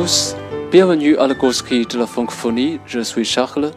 [0.00, 0.34] tous,
[0.72, 2.80] bienvenue à la Gorski de la francophonie.
[2.86, 3.70] Je suis Charles.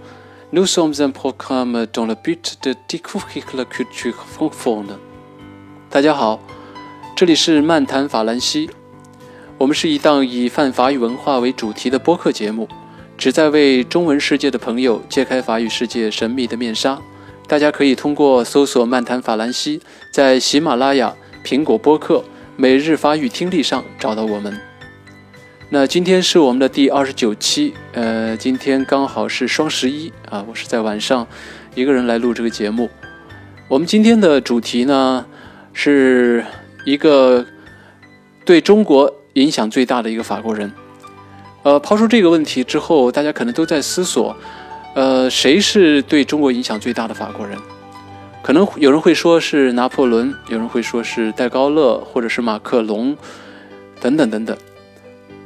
[0.53, 4.95] Nous sommes un programme dans le but de découvrir la culture francophone.
[5.89, 6.39] 大家好，
[7.13, 8.69] 这里是漫谈法兰西。
[9.57, 12.69] 我们是一档以泛法语文化为主题的播客节目，
[13.17, 16.97] 旨在为中文世界的朋友揭开法语世界神秘的面纱。
[17.49, 21.13] 大家可以通过搜索“漫谈法兰西”在喜马拉雅、
[21.43, 22.23] 苹果播客、
[22.55, 24.72] 每日法语听力上找到我们。
[25.73, 31.25] 那今天是我们的第二十九期，呃，今天刚好是双十一啊，我是在晚上
[31.73, 32.87] 一个人来录这个节目。
[33.67, 35.25] 我们今天的主题呢，
[35.73, 36.45] 是
[36.85, 37.43] 一个
[38.45, 40.71] 对中国影响最大的一个法国人。
[41.63, 44.37] 呃，抛出这个问题之后，大家可能都在思索。
[44.93, 47.57] 呃，谁是对中国影响最大的法国人？
[48.43, 53.17] 可能有人会说是拿破仑，有人会说是戴高乐，或者是马克龙，
[53.99, 54.55] 等等等等。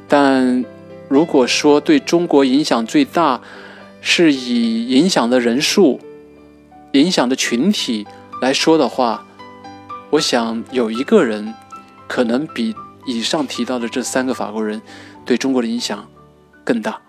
[0.08, 0.64] 但
[1.08, 3.40] 如果说对中国影响最大，
[4.00, 6.00] 是以影响的人数、
[6.92, 8.06] 影响的群体
[8.40, 9.26] 来说的话，
[10.10, 11.54] 我想有一个人
[12.08, 12.74] 可能比
[13.06, 14.80] 以上提到的这三个法国人
[15.24, 16.08] 对中国的影响
[16.64, 17.00] 更大。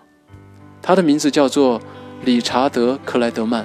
[0.82, 1.80] 他的名字叫做。
[2.22, 3.64] 理查德·克莱德曼，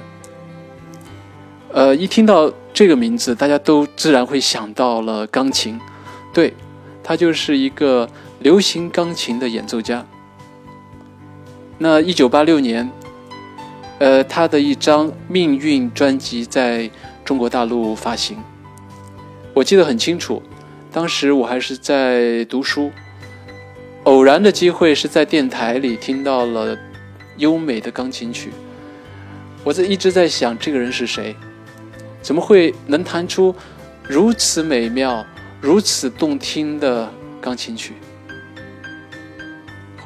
[1.74, 5.78] 呃，一听到这个名字，大家都自然会想到了钢琴，
[6.32, 6.54] 对，
[7.04, 8.08] 他就是一个
[8.46, 10.06] 流行钢琴的演奏家。
[11.78, 12.88] 那一九八六年，
[13.98, 16.88] 呃，他的一张《命运》专辑在
[17.24, 18.36] 中国大陆发行，
[19.52, 20.40] 我记得很清楚，
[20.92, 22.92] 当时我还是在读书，
[24.04, 26.78] 偶然的机会是在电台里听到了。
[27.38, 28.50] 优美的钢琴曲，
[29.64, 31.34] 我在一直在想，这个人是谁？
[32.22, 33.52] 怎么会能弹出
[34.04, 35.26] 如此美妙、
[35.60, 37.92] 如此动听的钢琴曲？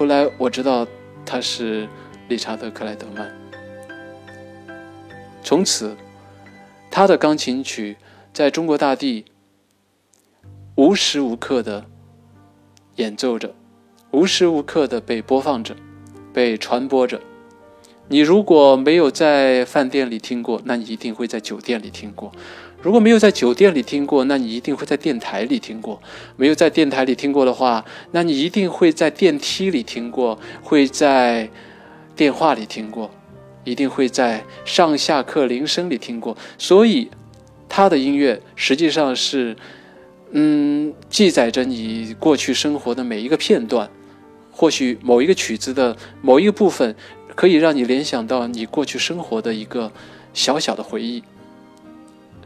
[0.00, 0.88] 后来我知道
[1.26, 1.86] 他是
[2.30, 3.30] 理查德·克莱德曼。
[5.42, 5.94] 从此，
[6.90, 7.98] 他的钢琴曲
[8.32, 9.26] 在中国大地
[10.76, 11.84] 无时无刻的
[12.96, 13.54] 演奏着，
[14.12, 15.76] 无时无刻的被播放着。
[16.32, 17.20] 被传播着。
[18.08, 22.32] 你如果没有在饭店里听过，那你一定会在酒店里听过；
[22.82, 26.00] 如果没有在酒店里听过，那你一定会在电台里听过；
[26.36, 31.50] 没有在电台里听过的话，那你一定会在电梯里听过，会在
[32.16, 33.10] 电话里听过，
[33.64, 36.36] 一定会在上下课铃声里听过。
[36.56, 37.10] 所以，
[37.68, 39.54] 他的音乐实际上是，
[40.30, 43.90] 嗯，记载着你过去生活的每一个片段。
[44.52, 46.94] 或许某一个曲子的某一个部分，
[47.34, 49.90] 可以让你联想到你过去生活的一个
[50.34, 51.22] 小小的回忆。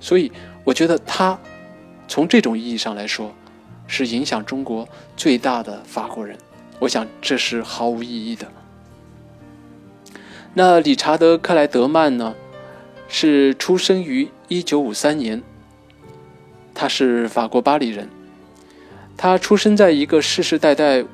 [0.01, 0.31] 所以，
[0.65, 1.39] 我觉得他
[2.07, 3.35] 从这种意义上来说，
[3.87, 6.37] 是影响中国最大的法国人。
[6.79, 8.47] 我想这是毫无意义的。
[10.55, 12.35] 那理查德·克莱德曼呢？
[13.09, 15.43] 是出生于一九五三年，
[16.75, 18.09] 他是法国巴黎人。
[19.17, 21.05] 他出生在一个世世代代。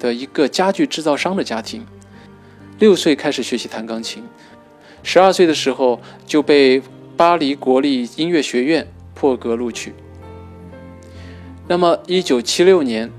[0.00, 1.86] 的一个家具制造商的家庭，
[2.78, 4.24] 六岁开始学习弹钢琴，
[5.02, 6.80] 十二岁的时候就被
[7.20, 9.92] 巴黎国立音乐学院破格录取。
[11.68, 13.10] 那么，一九七六年，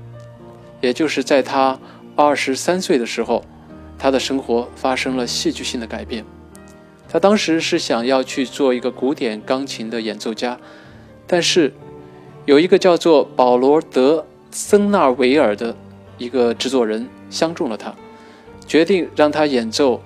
[0.80, 1.78] 也就是在他
[2.16, 3.44] 二十三岁的时候，
[3.96, 6.24] 他的生活发生了戏剧性的改变。
[7.08, 10.58] 他当时是想要去做一个古典钢琴的演奏家，
[11.28, 11.72] 但是
[12.44, 15.76] 有一个叫做保罗·德森纳维尔的。
[16.18, 17.94] 一个制作人相中了他，
[18.66, 20.02] 决定让他演奏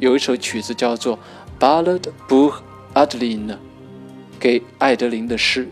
[0.00, 1.16] 有一首曲子叫做
[1.60, 2.52] 《Ballad boo
[2.94, 3.48] pour Adeline》，
[4.38, 5.68] 给艾德琳的诗。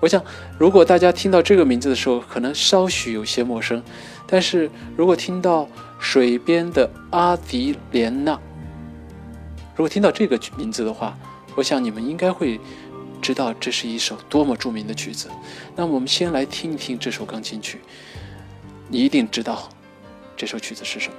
[0.00, 0.22] 我想，
[0.58, 3.82] 如果大家听到这个名字的时候，可能稍许有些陌生，
[4.26, 5.68] 但是如果听到
[5.98, 8.38] 水边的阿迪莲娜，
[9.74, 11.16] 如果听到这个名字的话，
[11.54, 12.60] 我想你们应该会
[13.22, 15.30] 知道这是一首多么著名的曲子。
[15.74, 17.80] 那我们先来听一听这首钢琴曲。
[18.88, 19.70] 你一定知道
[20.36, 21.14] 这首曲子是什么。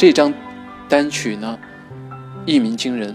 [0.00, 0.32] 这张
[0.88, 1.58] 单曲呢，
[2.46, 3.14] 一鸣惊人，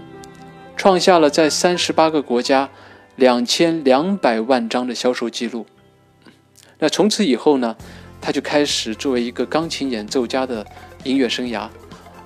[0.76, 2.70] 创下了在三十八个国家
[3.16, 5.66] 两千两百万张的销售记录。
[6.78, 7.74] 那从此以后呢，
[8.20, 10.64] 他就开始作为一个钢琴演奏家的
[11.02, 11.68] 音乐生涯，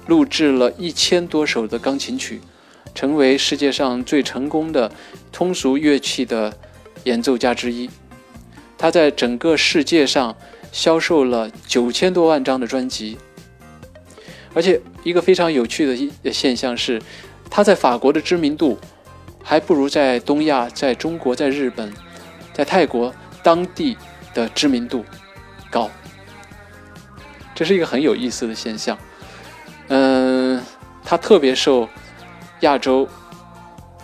[0.07, 2.43] 录制了一千多首的钢琴曲，
[2.95, 4.93] 成为世界上最成功的
[5.33, 6.55] 通俗乐器的
[7.05, 7.89] 演奏家之一。
[8.77, 10.37] 他在整个世界上
[10.71, 13.17] 销售了九千多万张的专辑，
[14.55, 17.01] 而且一个非常有趣的一现象是，
[17.49, 18.79] 他在法国的知名度
[19.43, 21.93] 还不如在东亚、在中国、在日本、
[22.53, 23.97] 在泰国当地。
[24.33, 25.05] 的知名度
[25.73, 25.91] 高，
[27.53, 28.97] 这是一个很有意思的现象。
[29.89, 30.63] 嗯，
[31.03, 31.89] 他特别受
[32.61, 33.09] 亚洲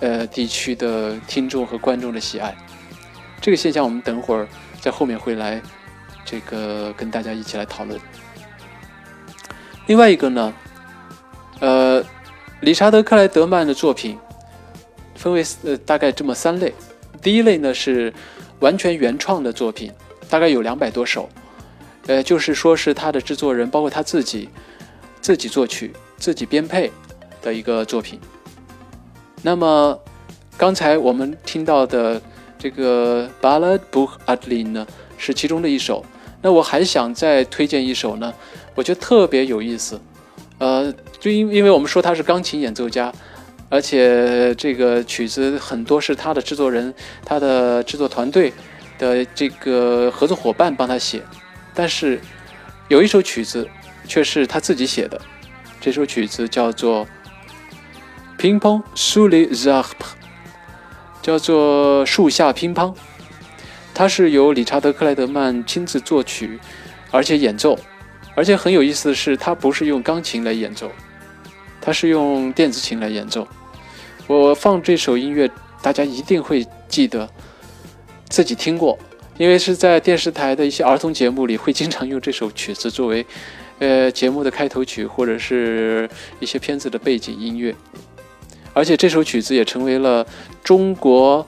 [0.00, 2.52] 呃地区的听众和观众的喜爱。
[3.40, 4.48] 这个现象我们等会儿
[4.80, 5.62] 在后面会来
[6.24, 8.00] 这个跟大家一起来讨论。
[9.86, 10.52] 另外一个呢，
[11.60, 12.04] 呃，
[12.60, 14.18] 理查德克莱德曼的作品
[15.14, 16.72] 分为呃大概这么三类。
[17.22, 18.12] 第一类呢是
[18.60, 19.92] 完全原创的作品。
[20.28, 21.28] 大概有两百多首，
[22.08, 24.48] 呃，就是说是他的制作人，包括他自己，
[25.20, 26.90] 自己作曲、自己编配
[27.40, 28.18] 的一个作品。
[29.42, 29.96] 那么，
[30.56, 32.20] 刚才我们听到的
[32.58, 34.84] 这个《Ballad Book Adlin》呢，
[35.16, 36.04] 是其中的一首。
[36.42, 38.34] 那我还想再推荐一首呢，
[38.76, 40.00] 我觉得特别有意思。
[40.58, 43.12] 呃，就因因为我们说他是钢琴演奏家，
[43.68, 48.52] 而且这个曲子很多是他的制作人、他的制作团队。
[48.98, 51.22] 的这个合作伙伴帮他写，
[51.74, 52.18] 但是
[52.88, 53.68] 有一首曲子
[54.08, 55.20] 却是他自己写的。
[55.82, 57.04] 这首曲子叫做
[58.38, 60.06] 《乒乓苏里 p
[61.20, 62.94] 叫做树下乒乓。
[63.92, 66.58] 它是由理查德克莱德曼亲自作曲，
[67.10, 67.78] 而且演奏，
[68.36, 70.92] 而且很有意思的是，他不是用钢琴来演奏，
[71.80, 73.48] 他是用电子琴来演奏。
[74.28, 75.50] 我放这首音乐，
[75.82, 77.28] 大家一定会记得。
[78.28, 78.98] 自己听过，
[79.38, 83.24] 因为是在电视台的一些儿童节目里，会经常用这首曲子作为，
[83.78, 87.72] 呃，节目的开头曲或者是一些片子的背景音乐，
[88.74, 90.26] 而且这首曲子也成为了
[90.64, 91.46] 中国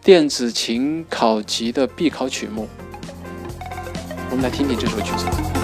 [0.00, 2.68] 电子琴考级的必考曲目。
[4.30, 5.61] 我们来听听这首曲子。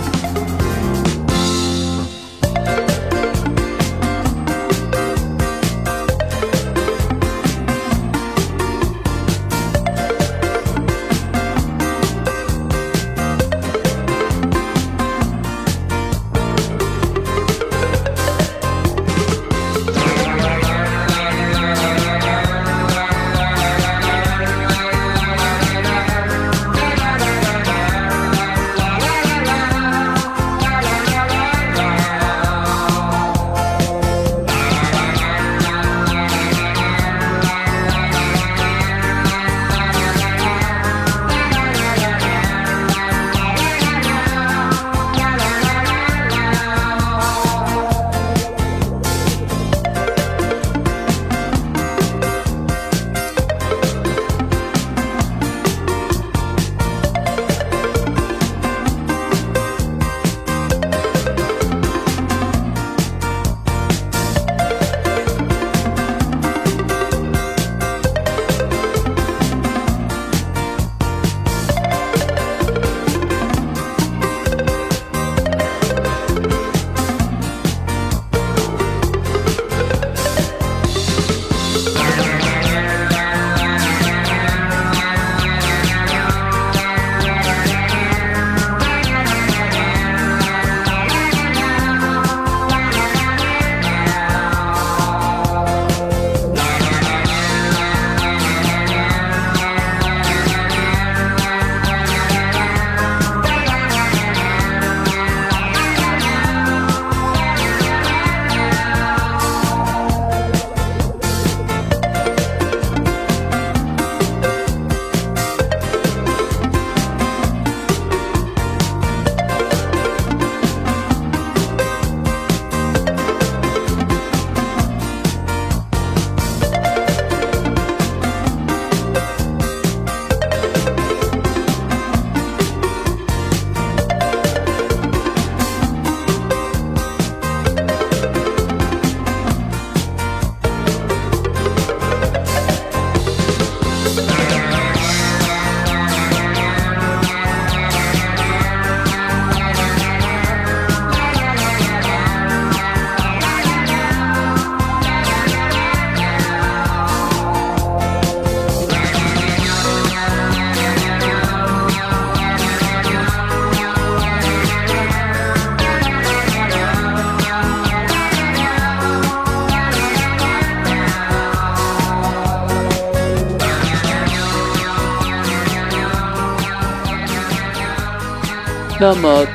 [179.00, 179.46] 那么，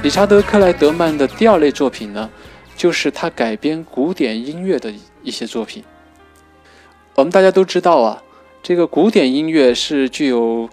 [0.00, 2.30] 理查德克莱德曼的第二类作品呢，
[2.76, 5.82] 就是他改编古典音乐的一些作品。
[7.16, 8.22] 我们大家都知道啊，
[8.62, 10.70] 这个古典音乐是具有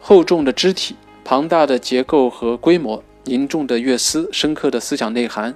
[0.00, 5.54] 厚重的肢体、庞大的结构和规模、凝重的乐思、深刻的思想内涵。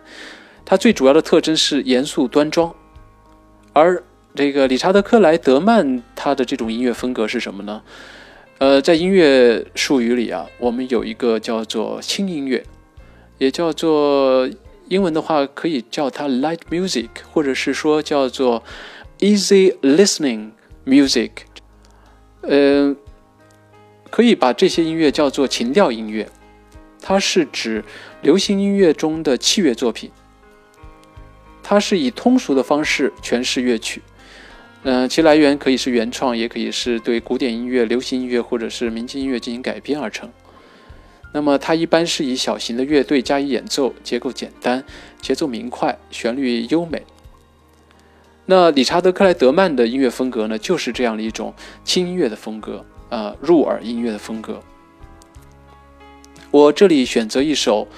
[0.65, 2.73] 它最主要的特征是严肃端庄，
[3.73, 4.01] 而
[4.37, 7.83] 这个理查德克莱德曼他的这种音乐风格是什么呢？
[8.59, 12.65] 呃，在音乐术语里啊，我们有一个叫做轻音乐，
[13.39, 14.51] 也叫做
[14.89, 18.65] 英文的话可以叫它 light music，或者是说叫做
[19.21, 20.51] easy listening
[20.85, 21.31] music。
[22.41, 22.97] 呃，
[24.11, 26.29] 可以把这些音乐叫做情调音乐，
[27.01, 27.85] 它是指
[28.23, 30.11] 流行音乐中的器乐作品，
[31.63, 34.03] 它是以通俗的方式诠释乐曲。
[34.85, 40.31] 嗯，其来源可以是原创，也可以是对古典音乐、流行音乐或者是民间音乐进行改编而成。
[41.35, 44.83] 那么它一般是以小型的乐队加以演奏，结构简单，
[45.21, 47.03] 节奏明快，旋律优美。
[48.47, 51.53] 那理查德克莱德曼的音乐风格呢，就是这样的一种
[51.85, 54.63] 轻音乐的风格，呃，入耳音乐的风格。
[56.51, 57.89] 我这里选择一首，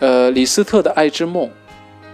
[0.00, 1.46] 呃，李斯特的《爱之梦》，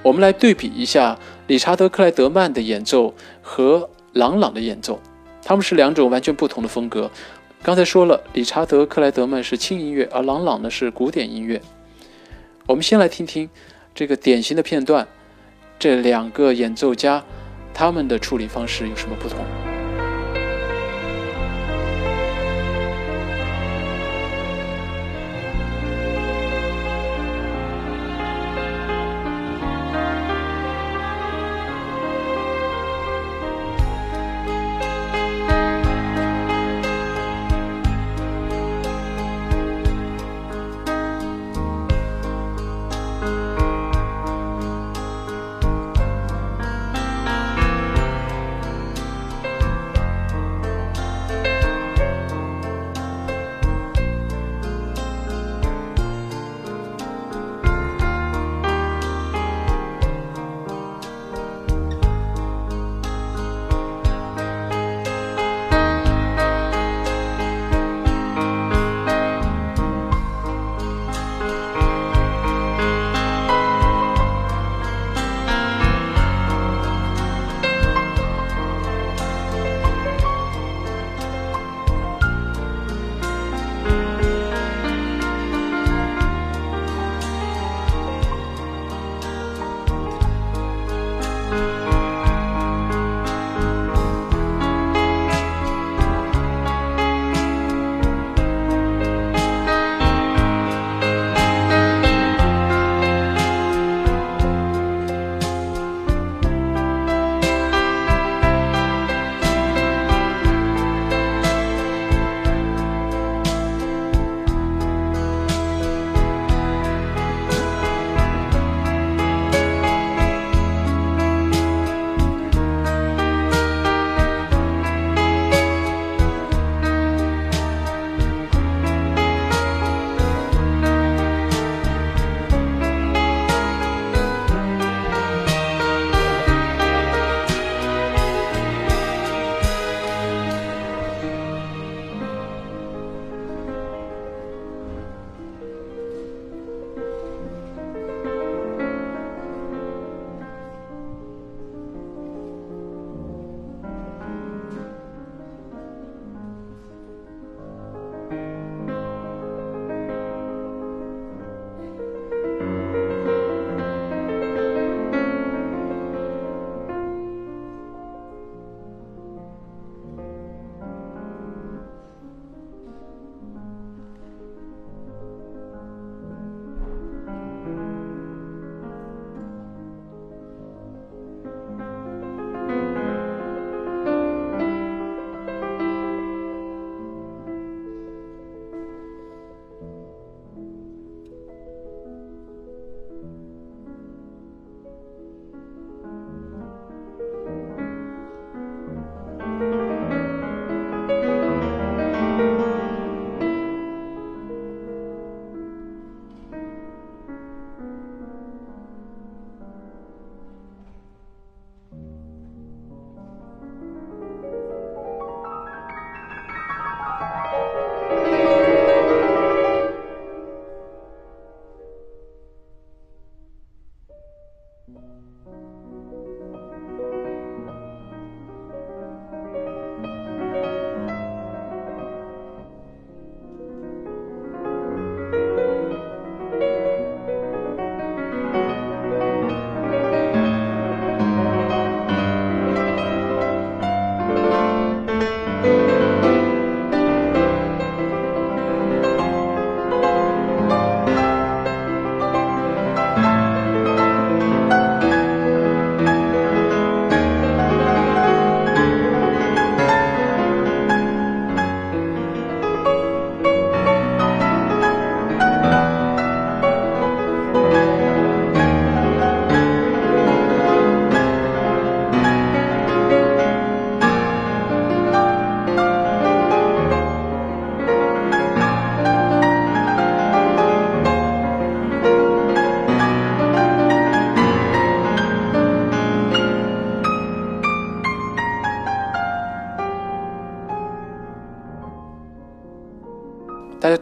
[0.03, 1.19] 我们来对比一下。
[1.47, 4.99] 理查德·克莱德曼的演奏和朗朗的演奏，
[5.45, 7.11] 他们是两种完全不同的风格。
[7.63, 11.61] 刚才说了，理查德·克莱德曼是轻音乐，而朗朗呢是古典音乐。
[12.67, 13.49] 我们先来听听
[13.95, 15.07] 这个典型的片段，
[15.79, 17.23] 这两个演奏家
[17.73, 19.39] 他们的处理方式有什么不同？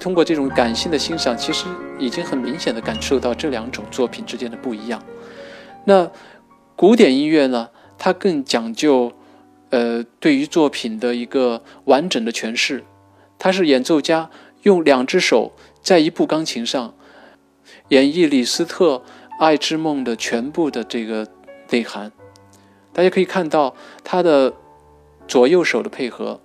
[0.02, 1.64] 通过这种感性的欣赏，其实
[1.96, 5.00] 已经很明显的感受到这两种作品之间的不一样。
[5.84, 6.10] 那
[6.74, 9.12] 古典音乐呢，它更讲究，
[9.70, 12.82] 呃，对于作品的一个完整的诠释。
[13.38, 14.28] 它是演奏家
[14.62, 16.94] 用两只手在一部钢琴上
[17.90, 18.96] 演绎李斯特
[19.38, 21.28] 《爱之梦》的全部的这个
[21.70, 22.10] 内涵。
[22.92, 24.52] 大家可以看到他的
[25.28, 26.40] 左右手的配合，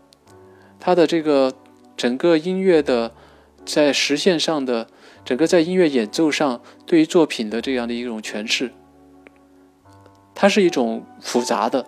[0.79, 1.51] 他的这个
[1.95, 3.11] 整个音乐的。
[3.67, 4.87] 在实现上的
[5.25, 8.71] 整个在音乐演奏上对于作品的这样的一种诠释，
[10.33, 11.85] 它是一种复杂的、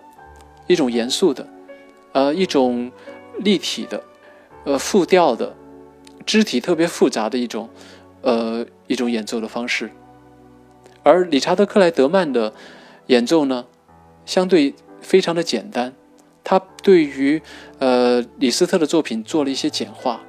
[0.66, 1.48] 一种严肃的、
[2.12, 2.92] 呃一种
[3.38, 4.04] 立体的、
[4.64, 5.56] 呃复调的、
[6.26, 7.70] 肢体特别复杂的一种
[8.20, 9.90] 呃一种演奏的方式。
[11.02, 12.52] 而理查德克莱德曼的
[13.06, 13.64] 演奏呢，
[14.26, 15.94] 相对非常的简单，
[16.44, 17.40] 他对于
[17.78, 20.20] 呃李斯特的作品做了一些简化。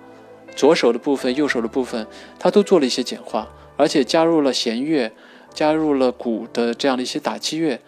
[0.55, 2.05] 左手的部分、右手的部分，
[2.39, 5.11] 他都做了一些简化，而且加入了弦乐、
[5.53, 7.79] 加入了鼓的这样的一些打击乐，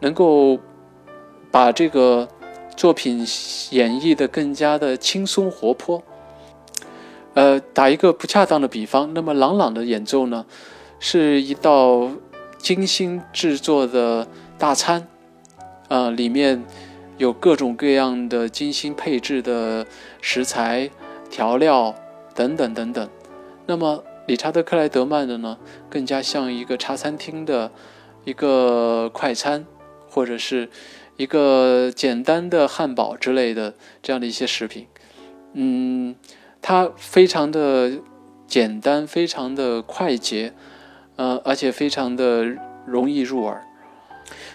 [0.00, 0.58] 能够
[1.50, 2.28] 把这个
[2.76, 3.18] 作品
[3.70, 6.02] 演绎的更加的轻松活泼。
[7.34, 10.44] 呃，打一个不恰当的比方，那么朗朗的演奏呢，
[10.98, 12.10] 是一道
[12.58, 14.26] 精心制作的
[14.58, 15.08] 大餐，
[15.88, 16.62] 啊，里面
[17.16, 19.86] 有各种各样的精心配置的
[20.20, 20.90] 食材、
[21.32, 21.96] 调料。
[22.34, 23.10] 等等等等，
[23.66, 25.58] 那么理查德·克莱德曼的呢，
[25.90, 27.70] 更加像一个茶餐厅的
[28.24, 29.66] 一个快餐，
[30.08, 30.70] 或者是
[31.18, 34.86] 一个简单的汉堡之类的这样的一些食品。
[35.52, 36.16] 嗯，
[36.62, 37.98] 它非常的
[38.46, 40.54] 简单，非常的快捷，
[41.16, 42.46] 呃，而且非常的
[42.86, 43.62] 容易入耳。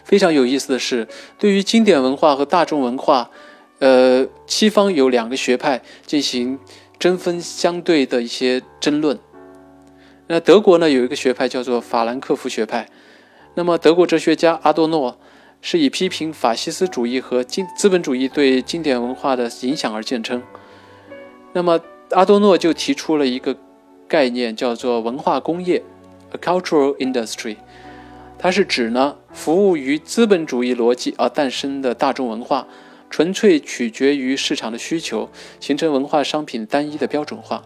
[0.04, 3.30] 非常有意思的是，对于经典文化和大众文化，
[3.80, 6.60] 呃，西方有两个学派进行。
[7.00, 9.20] 针锋相对的一些争论。
[10.26, 12.90] 那德国呢，有一个学派叫做法兰克福学派。
[13.54, 15.20] 那么，德国哲学家阿多诺
[15.62, 20.42] 是以批评法西斯主义和经资本主义对经典文化的影响而见称。
[21.54, 23.56] 那么，阿多诺就提出了一个
[24.08, 25.84] 概念，叫做文化工业
[26.32, 27.58] （a cultural industry）。
[28.40, 32.68] 它是指呢，服务于资本主义逻辑而诞生的大众文化。
[33.10, 37.64] 纯粹取决于市场的需求，形成文化商品单一的标准化。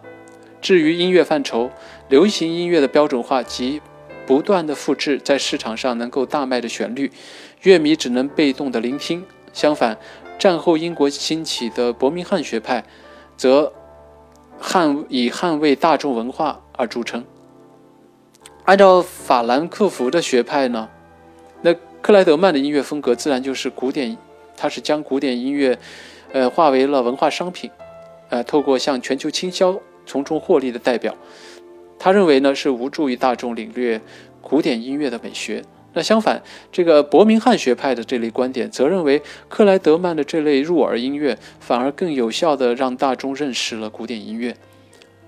[0.62, 1.71] 至于音乐范畴，
[2.08, 3.82] 流行音乐的标准化及
[4.27, 7.12] 不断的复制在市场上能够大卖的旋律，
[7.63, 9.25] 乐迷只能被动的聆听。
[9.51, 9.97] 相反，
[10.38, 12.86] 战后英国兴起的伯明翰学派，
[13.36, 13.73] 则
[14.62, 17.25] 捍以捍卫大众文化而著称。
[18.65, 20.88] 按照法兰克福的学派呢，
[21.63, 24.15] 那克莱德曼的音乐风格自然就是古典。
[24.62, 25.76] 他是将古典音乐，
[26.34, 27.71] 呃，化为了文化商品，
[28.30, 31.15] 呃，透过向全球倾销，从中获利的代表。
[31.97, 34.00] 他认为呢，是无助于大众领略
[34.39, 35.63] 古典音乐的美学。
[35.93, 44.56] 那相反，这个伯明翰学派的这类观点，则认为克莱德曼的这类入耳音乐，反而更有效的让大众认识了古典音乐。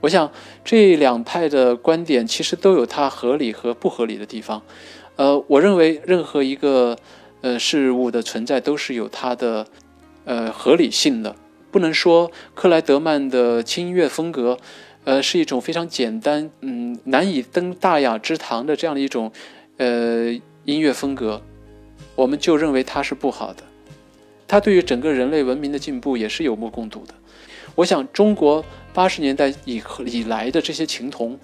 [0.01, 0.31] 我想
[0.63, 4.61] 这两派的观点其实都有它合理和不合理的地方。
[5.15, 6.95] 呃，我认为任何一个。
[7.43, 9.67] 呃，事物的存在都是有它的
[10.23, 11.35] 呃合理性的，
[11.71, 14.57] 不能说克莱德曼的轻音乐风格，
[15.03, 19.29] 呃，是一种非常简单，嗯，难以登大雅之堂的这样的一种
[19.75, 20.31] 呃
[20.63, 21.41] 音乐风格，
[22.15, 23.61] 我们就认为它是不好的。
[24.47, 27.13] 它对于整个人类文明的进步也是有目共睹的。
[27.75, 31.37] 我想，中国八十年代以以来的这些琴童，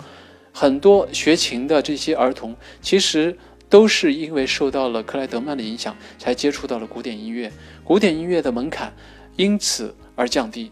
[0.53, 3.35] 很多学琴的这些儿童，其实
[3.69, 7.51] 都是因为受到了克莱德曼的影响，才接触到了古典音乐。
[7.83, 8.93] 古典音乐的门槛
[9.35, 10.71] 因此而降低，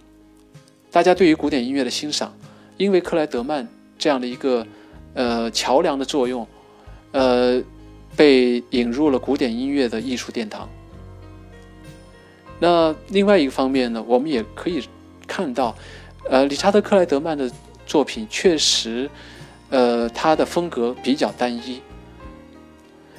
[0.92, 2.36] 大家对于古典音乐的欣赏，
[2.76, 4.66] 因为克莱德曼这样的一个
[5.14, 6.48] 呃桥梁的作用，
[7.12, 7.62] 呃，
[8.16, 10.68] 被引入了古典音乐的艺术殿堂。
[12.60, 14.84] 那另外一个方面呢，我们也可以
[15.28, 15.76] 看到，
[16.28, 17.52] 呃，理查德克莱德曼的
[17.86, 19.08] 作品确实，
[19.70, 21.80] 呃，他的风格比较单一。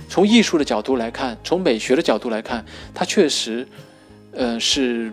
[0.08, 3.68] 从艺术的角度来看，从美学的角度来看，它确实，
[4.32, 5.12] 呃，是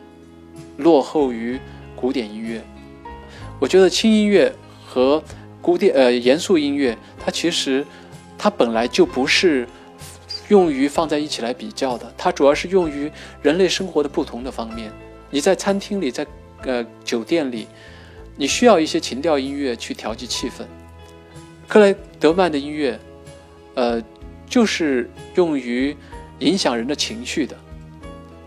[0.78, 1.60] 落后于
[1.96, 2.64] 古典音乐。
[3.60, 4.52] 我觉得轻音乐
[4.86, 5.22] 和
[5.62, 7.86] 古典呃严肃音乐，它其实
[8.38, 9.68] 它本来就不是
[10.48, 14.90] 用于放在一起来比较的，它主要是用于人类生活的不同的方面。
[15.30, 16.26] 你在餐厅里，在
[16.64, 17.68] 呃酒店里，
[18.38, 20.64] 你需要一些情调音乐去调剂气氛。
[21.68, 22.98] 克莱德曼的音乐，
[23.74, 24.02] 呃。
[24.48, 25.96] 就是用于
[26.40, 27.56] 影响人的情绪的，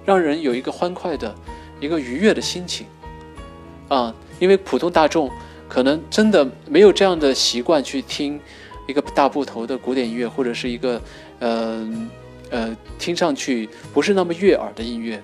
[0.05, 1.35] 让人有一个欢快的、
[1.81, 2.87] 一个愉悦的心情，
[3.89, 5.31] 啊，因为普通大众
[5.69, 8.41] 可能真的没有这样的习惯去听
[8.87, 11.01] 一个大部头的古典音乐，或者是一个
[11.41, 11.89] 呃
[12.51, 15.23] 呃听上去不是那么悦耳的音乐，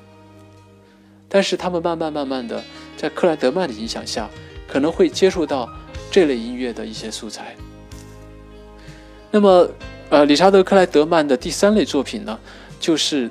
[1.28, 2.62] 但是他们慢慢慢慢的
[2.96, 4.28] 在克莱德曼的影响下，
[4.66, 5.68] 可能会接触到
[6.10, 7.54] 这类音乐的一些素材，
[9.30, 9.68] 那么。
[10.14, 12.38] 呃，理查德·克莱德曼的第三类作品呢，
[12.78, 13.28] 就是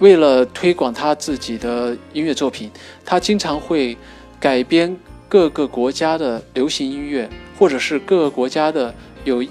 [0.00, 2.70] 为了推广他自己的音乐作品，
[3.06, 3.96] 他经常会
[4.38, 4.94] 改编
[5.30, 7.26] 各个国家的流行音乐，
[7.58, 9.42] 或者是各个国家的有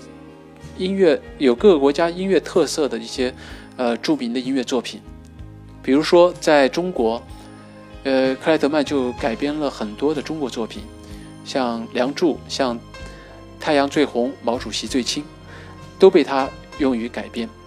[0.77, 3.34] 音乐有各个国家音乐特色的一些
[3.75, 5.01] 呃著名的音乐作品。
[5.82, 7.19] 比如说，在中国，
[8.03, 10.84] 呃，克莱德曼就改编了很多的中国作品，
[11.43, 12.77] 像《梁祝》、像
[13.60, 15.23] 《太阳最红》、《毛主席最亲》。
[15.99, 16.47] 都被他
[16.79, 17.59] 用于改变。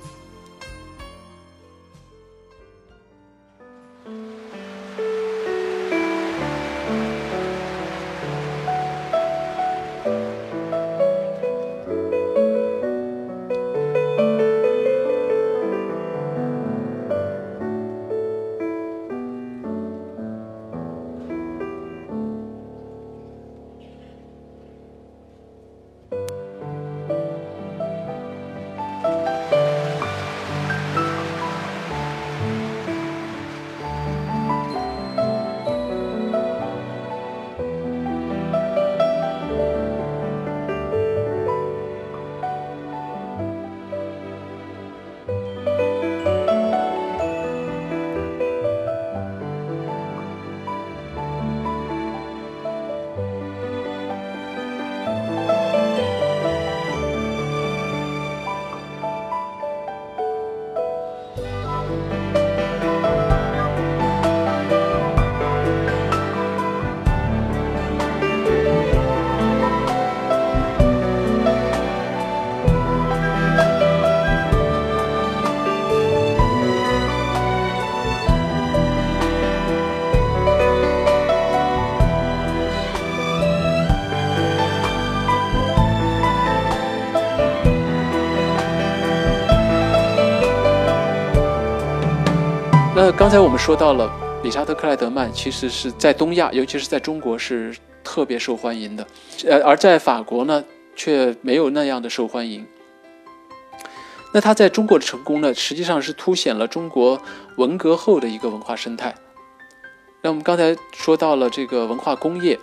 [93.04, 94.08] 那刚才我们说到了，
[94.44, 99.04] 理查德·克莱德曼其实是在东亚，尤其是在中国是特别受欢迎的，
[99.44, 100.62] 呃，而在法国呢
[100.94, 102.64] 却没有那样的受欢迎。
[104.32, 107.20] 那他在中国的成功呢，实际上是凸显了中国
[107.56, 109.12] 文革后的一个文化生态。
[110.20, 112.56] 那我们刚才说到了这个文化工业，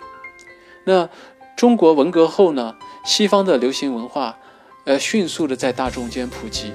[0.84, 1.06] 那
[1.54, 2.74] 中国文革后呢，
[3.04, 4.38] 西方的流行文化，
[4.86, 6.72] 呃，迅速的在大众间普及。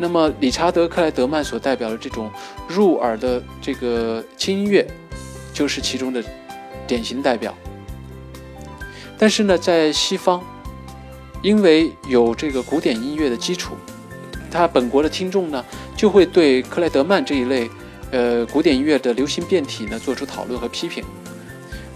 [0.00, 2.30] 那么，理查德·克莱德曼所代表的这种
[2.68, 4.86] 入耳的这个轻音乐，
[5.52, 6.22] 就是其中的
[6.86, 7.52] 典型代表。
[9.18, 10.40] 但是呢，在西方，
[11.42, 13.74] 因为有这个古典音乐的基础，
[14.48, 15.64] 他本国的听众呢，
[15.96, 17.68] 就会对克莱德曼这一类
[18.12, 21.02] 呃古典音乐的流行变体呢做出讨论和批评。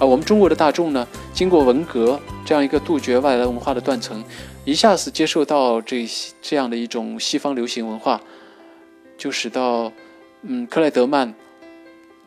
[0.01, 4.25] 啊，我们中国的大众呢，经过文革这样一个杜绝外来文化的断层。
[4.65, 6.07] 一下子接受到这
[6.41, 8.21] 这样的一种西方流行文化，
[9.19, 9.93] 就使到
[10.43, 11.35] 嗯克莱德曼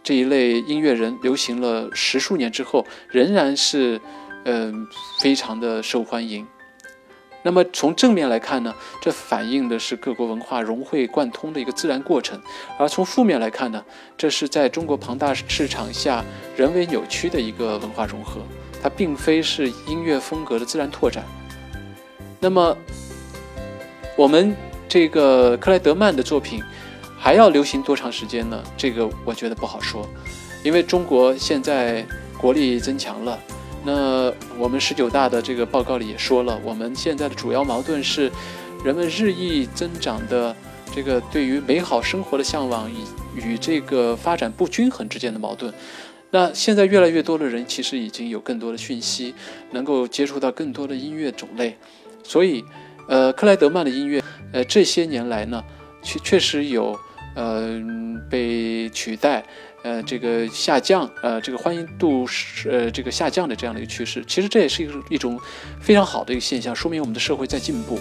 [0.04, 4.02] 这一类音乐人流行了十数年之后，仍然是
[4.43, 4.86] 嗯
[5.21, 6.45] 非常的受欢迎。
[7.41, 12.38] 那么从正面来看呢，这反映的是各国文化融会贯通的一个自然过程；
[12.78, 13.82] 而从负面来看呢，
[14.17, 16.26] 这是在中国庞大市场下
[16.58, 18.41] 人为扭曲的一个文化融合，
[18.84, 21.24] 它并非是音乐风格的自然拓展。
[22.46, 22.78] 那么，
[24.16, 24.56] 我们
[24.88, 26.62] 这个克莱德曼的作品
[27.18, 28.64] 还要流行多长时间呢？
[28.78, 30.08] 这个我觉得不好说，
[30.64, 32.06] 因为中国现在
[32.38, 33.40] 国力增强了。
[33.84, 38.32] 那我们十九大的这个报告里也说了，我们现在的主要矛盾是
[38.84, 40.56] 人们日益增长的
[40.94, 42.98] 这个对于美好生活的向往与
[43.34, 45.74] 与这个发展不均衡之间的矛盾。
[46.30, 49.34] 那现在越来越多的人其实已经有更多的讯息，
[49.72, 51.76] 能够接触到更多的音乐种类，
[52.26, 52.66] 所以。
[53.08, 54.20] 呃，克莱德曼的音乐，
[54.52, 55.64] 呃，这些年来呢，
[56.02, 57.00] 确确实有，
[57.36, 57.80] 呃，
[58.28, 59.46] 被取代，
[59.84, 64.26] 呃，这个下降，呃，这个欢迎度是，呃，这个下降的这样的一个趋势。
[64.26, 65.40] 其实这也是一种一种
[65.80, 68.00] 非常好的一个现象，说明我们的社会在进步，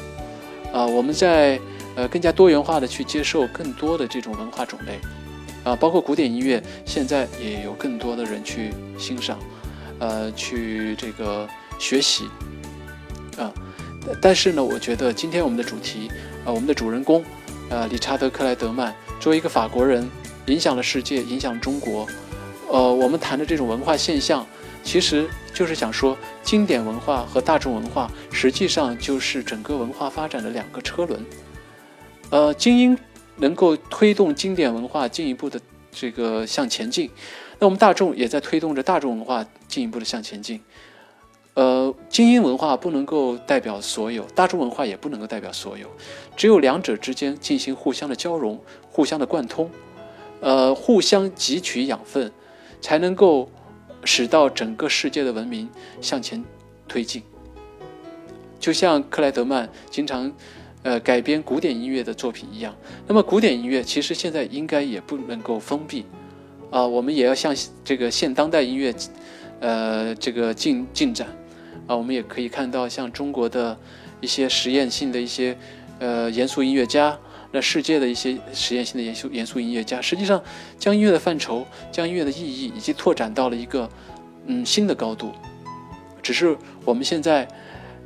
[0.73, 1.61] 啊，我们在
[1.95, 4.99] 呃更加多元化的去接受更多的这种文化种类，
[5.65, 9.39] 啊，包括古典音乐，现在也有更多的人去欣赏，
[9.99, 11.47] 呃，去这个
[11.79, 12.25] 学习，
[13.37, 13.53] 啊。
[14.21, 16.11] 但是呢，我觉得今天我们的主题，
[16.45, 17.25] 呃，我们的主人公，
[17.69, 20.09] 呃，理查德·克莱德曼，作为一个法国人，
[20.47, 22.07] 影响了世界，影响中国，
[22.69, 24.47] 呃，我们谈的这种文化现象，
[24.83, 31.25] 其实就是想说，经典文化和大众文化实际上就是整个文化发展的两个车轮，
[32.31, 32.99] 呃，精英
[33.37, 37.11] 能够推动经典文化进一步的这个向前进，
[37.59, 40.61] 那我们大众也在推动着大众文化进一步的向前进。
[41.55, 45.89] 呃，精英文化不能够代表所有，大众文化也不能够代表所有，
[46.37, 49.71] 只有两者之间进行互相的交融、互相的贯通，
[50.41, 52.33] 呃，互相汲取养分，
[52.81, 53.49] 才能够
[54.03, 55.69] 使到整个世界的文明
[56.01, 56.45] 向前
[56.89, 57.23] 推进。
[58.59, 60.33] 就像克莱德曼经常
[60.83, 62.75] 呃改编古典音乐的作品一样，
[63.07, 66.05] 那么古典音乐其实现在应该也不能够封闭
[66.73, 68.93] 啊，我们也要向这个现当代音乐
[69.61, 71.29] 呃这个进进展。
[71.87, 73.77] 啊，我们也可以看到，像中国的
[74.21, 75.57] 一些实验性的一些
[75.99, 77.19] 呃严肃音乐家，
[77.53, 80.43] 那世界的一些实验性的严肃严肃音乐家，实际上
[80.79, 83.89] 将音乐的范畴、将音乐的意义，以及拓展到了一个
[84.47, 85.33] 嗯新的高度。
[86.23, 87.47] 只是我们现在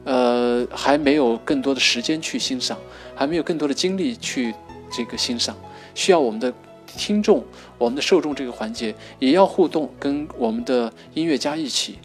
[0.05, 2.77] 呃还没有更多的时间去欣赏，
[3.15, 4.53] 还没有更多的精力去
[4.91, 5.57] 这个欣赏，
[5.95, 6.53] 需要我们的
[6.87, 7.45] 听众、
[7.79, 11.99] 我们的受众这个环节也要互动，跟我们的音乐家一起。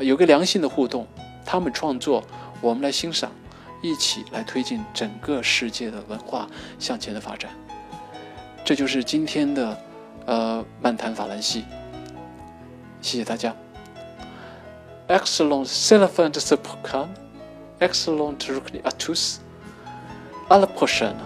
[0.00, 1.06] 有个良性的互动，
[1.44, 2.24] 他们创作，
[2.60, 3.30] 我们来欣赏，
[3.82, 7.50] 一起来推进整个世界的文化向前的发展。
[8.64, 9.78] 这就是今天的
[10.26, 11.64] 呃漫谈法兰西。
[13.00, 13.54] 谢谢大家。
[15.08, 17.08] Excellent, célèbre ce programme.
[17.80, 19.40] Excellent, rukni à tous.
[20.50, 21.16] À la prochaine.